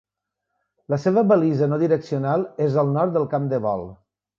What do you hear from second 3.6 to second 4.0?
vol.